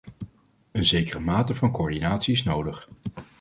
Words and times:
Een 0.71 0.85
zekere 0.85 1.19
mate 1.19 1.53
van 1.53 1.71
coördinatie 1.71 2.33
is 2.33 2.43
nodig. 2.43 2.89